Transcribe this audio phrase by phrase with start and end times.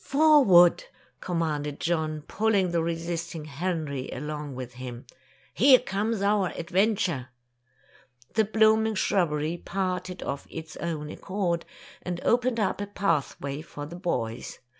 [0.03, 0.85] "Forward!"
[1.19, 5.05] commanded John, pulling the resisting Henry along with him.
[5.53, 7.27] "Here comes our adventure!"
[8.33, 11.65] The blooming shrubbery parted of its Tales of Modern Germany 43 own accord,
[12.01, 14.57] and opened up a pathway for the boys.